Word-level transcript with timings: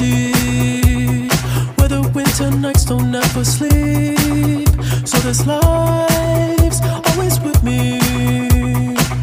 In 0.00 1.28
where 1.76 1.88
the 1.88 2.02
winter 2.14 2.50
nights 2.50 2.84
don't 2.84 3.14
ever 3.14 3.44
sleep. 3.44 4.68
So 5.06 5.18
this 5.18 5.46
life's 5.46 6.80
always 7.08 7.40
with 7.40 7.62
me. 7.62 7.98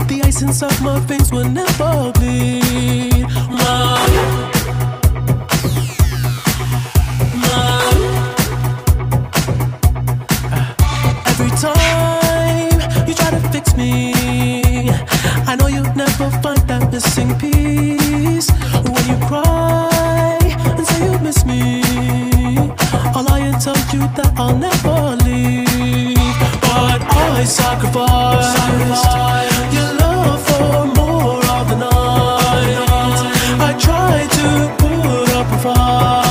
The 0.08 0.22
ice 0.23 0.41
inside 0.41 0.80
my 0.81 1.00
veins 1.00 1.31
will 1.31 1.50
never 1.50 2.12
bleed. 2.13 3.26
Every 11.25 11.52
time 11.64 13.08
you 13.08 13.14
try 13.14 13.30
to 13.31 13.39
fix 13.52 13.75
me, 13.75 14.14
I 15.48 15.55
know 15.55 15.67
you'll 15.67 15.95
never 15.95 16.30
find 16.41 16.59
that 16.70 16.91
missing 16.91 17.38
piece. 17.39 18.50
When 18.84 19.03
you 19.08 19.17
cry 19.28 19.97
you 21.03 21.20
miss 21.20 21.45
me, 21.45 21.81
All 23.16 23.28
and 23.31 23.62
tell 23.62 23.78
you 23.94 24.03
that 24.17 24.34
I'll 24.38 24.58
never 24.58 25.16
leave. 25.23 26.17
But 26.62 27.02
I 27.02 27.44
sacrificed 27.44 29.14
your 29.76 29.92
love 30.02 30.42
for 30.48 30.86
more 31.00 31.44
of 31.58 31.66
the 31.70 31.78
night. 31.88 32.78
I 33.67 33.72
try 33.86 34.28
to 34.38 34.48
put 34.81 35.30
up 35.39 35.48
a 35.52 35.59
fight, 35.66 36.27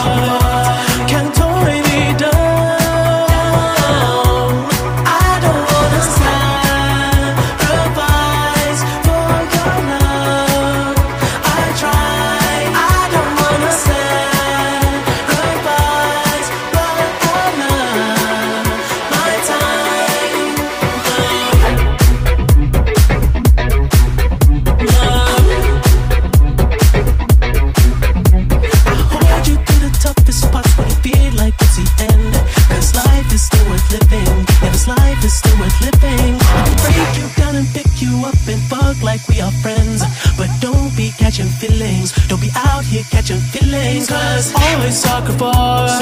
still. 35.95 36.37
I 36.41 36.63
can 36.67 36.77
break 36.83 37.13
you 37.19 37.29
down 37.37 37.57
and 37.57 37.67
pick 37.69 38.03
you 38.03 38.25
up 38.25 38.37
and 38.49 38.61
fuck 38.63 39.03
like 39.03 39.27
we 39.29 39.41
are 39.41 39.53
friends. 39.63 40.03
But 40.37 40.51
don't 40.61 40.95
be 40.97 41.13
catching 41.19 41.47
feelings. 41.47 42.13
Don't 42.29 42.41
be 42.41 42.51
out 42.55 42.85
here 42.85 43.05
catching 43.11 43.41
feelings. 43.41 44.09
Cause 44.09 44.53
I 44.55 44.91
sacrifice 44.91 46.01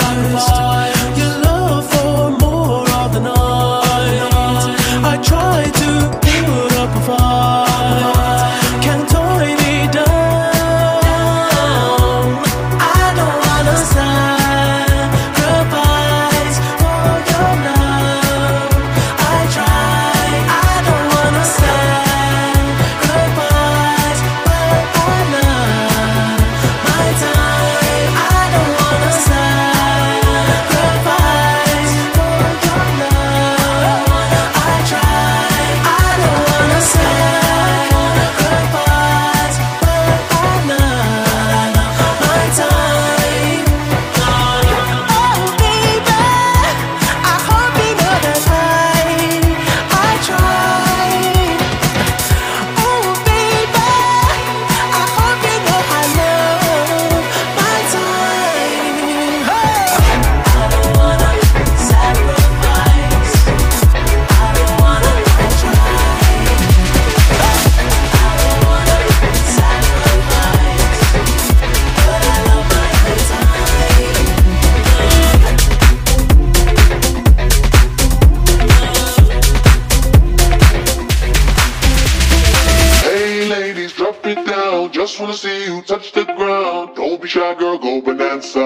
your 1.19 1.39
love 1.45 1.85
for 1.93 2.31
more 2.39 2.89
of 3.03 3.13
the 3.13 3.21
night. 3.21 4.65
I 5.05 5.19
try 5.23 5.65
to 5.65 5.91
put 6.21 6.73
up 6.79 6.97
a 6.97 7.01
fight. 7.07 8.24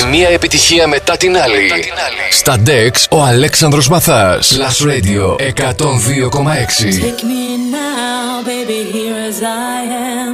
Η 0.00 0.08
μία 0.10 0.28
επιτυχία 0.28 0.86
μετά 0.86 1.16
την 1.16 1.36
άλλη. 1.36 1.62
Μετά 1.62 1.74
την 1.74 1.92
άλλη. 2.06 2.32
Στα 2.32 2.62
DEX 2.66 3.18
ο 3.18 3.22
Αλέξανδρος 3.22 3.88
Μαθάς. 3.88 4.58
Last 4.58 4.86
Radio 4.86 5.36
102,6. 5.36 7.00
Take 7.00 7.22
me 7.22 7.44
now, 7.70 8.42
baby, 8.44 8.80
here 8.94 9.18
as 9.30 9.38
I 9.40 9.78
am. 10.18 10.32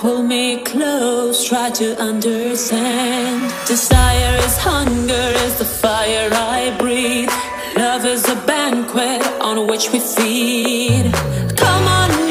Pull 0.00 0.22
me 0.34 0.46
close, 0.72 1.36
try 1.50 1.68
to 1.82 1.88
understand. 2.10 3.36
Desire 3.72 4.34
is 4.46 4.56
hunger, 4.70 5.28
is 5.44 5.54
the 5.62 5.68
fire 5.82 6.30
I 6.56 6.60
breathe. 6.82 7.34
Love 7.76 8.04
is 8.14 8.24
a 8.36 8.38
banquet 8.52 9.20
on 9.48 9.56
which 9.70 9.86
we 9.92 10.00
feed. 10.14 11.04
Come 11.62 11.86
on 12.00 12.29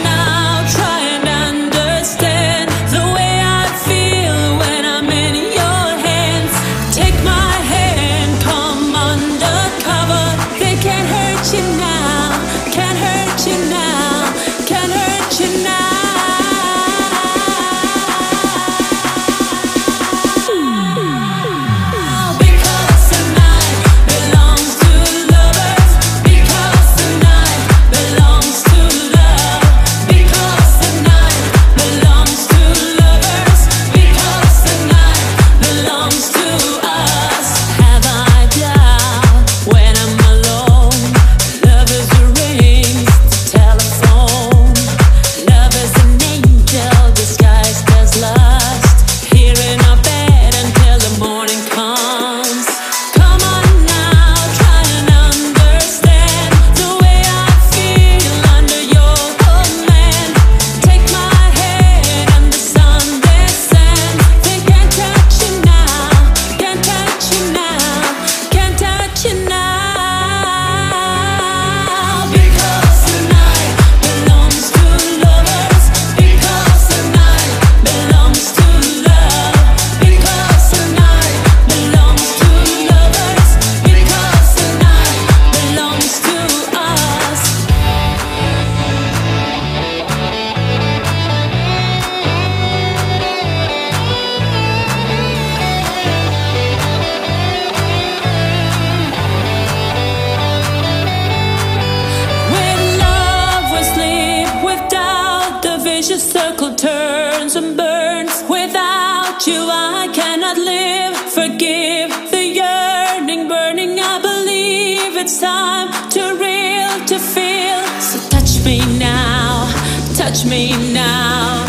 Without 109.40 109.56
you, 109.56 109.70
I 109.72 110.10
cannot 110.14 110.58
live. 110.58 111.16
Forgive 111.32 112.10
the 112.30 112.44
yearning, 112.44 113.48
burning. 113.48 113.98
I 113.98 114.20
believe 114.22 115.16
it's 115.16 115.40
time 115.40 115.92
to 116.12 116.22
real, 116.36 117.06
to 117.08 117.20
feel. 117.20 117.82
So 118.02 118.20
touch 118.30 118.66
me 118.66 118.80
now, 118.98 119.72
touch 120.16 120.44
me 120.46 120.94
now. 120.94 121.69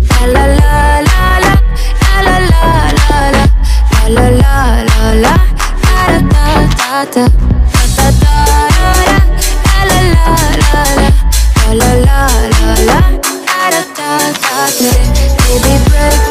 Baby, 15.51 15.83
break 15.89 16.30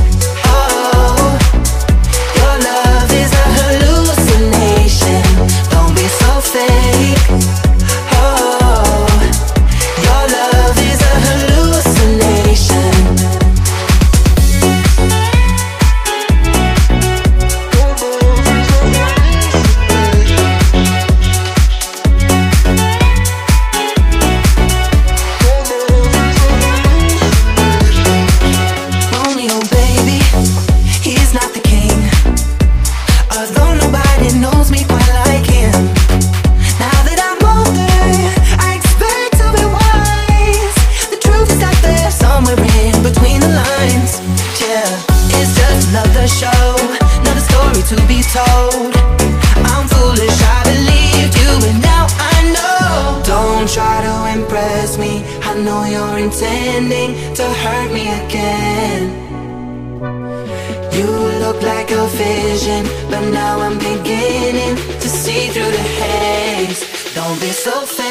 so 67.51 67.85
fast. 67.85 68.10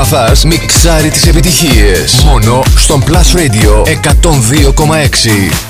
Αλέξανδρος 0.00 0.20
Μαθάς 0.20 0.44
μιξάρει 0.44 1.08
τις 1.10 1.26
επιτυχίες. 1.26 2.22
Μόνο 2.24 2.62
στον 2.76 3.02
Plus 3.06 3.36
Radio 3.36 3.84
102,6. 3.84 5.69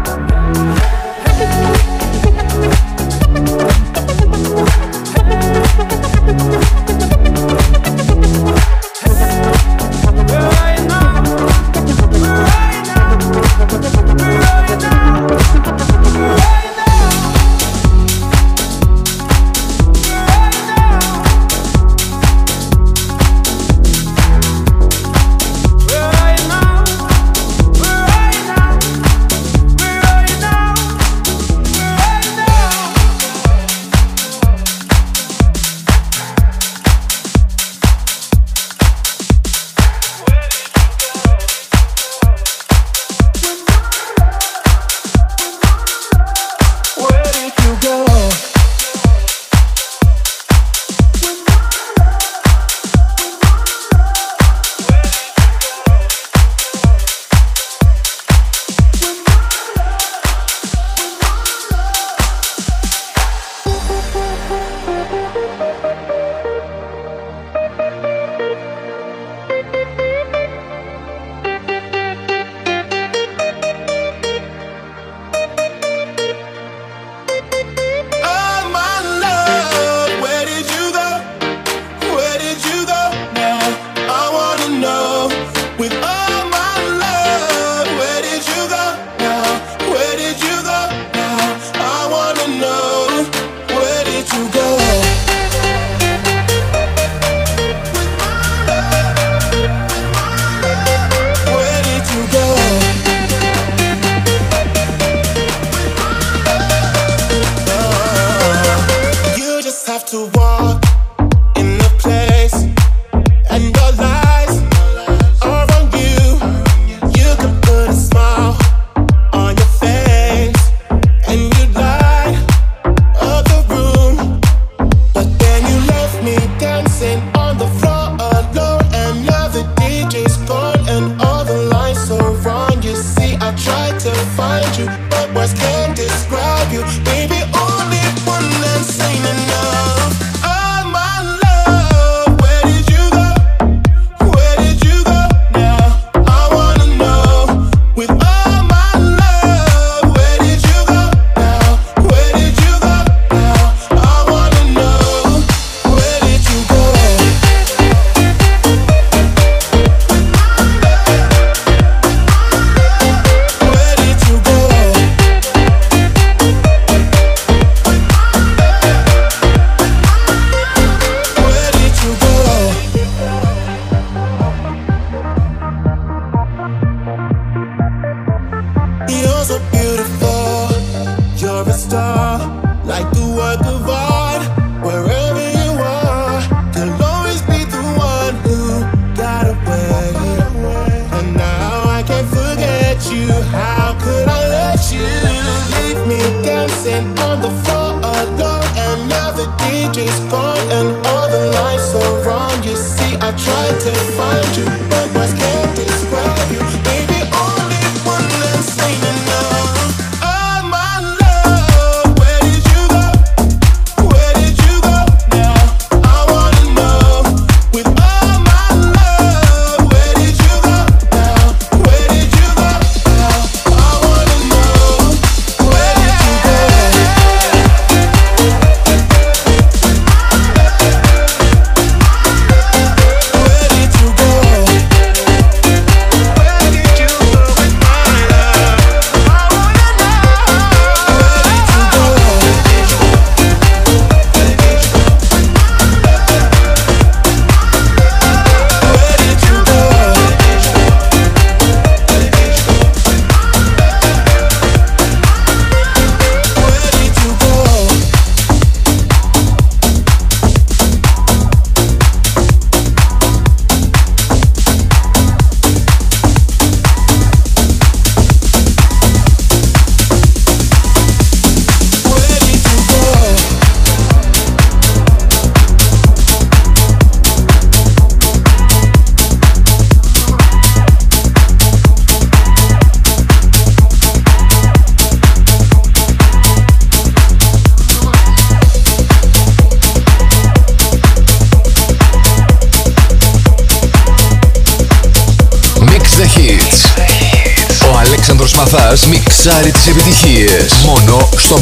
on 127.51 127.57
the 127.57 127.67
floor. 127.79 128.00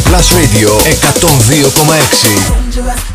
Plus 0.09 0.33
Radio 0.33 0.75
102,6. 0.79 3.08